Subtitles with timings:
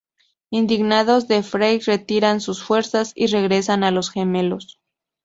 [0.49, 4.79] Indignados, los Frey retiran sus fuerzas y regresan a Los Gemelos.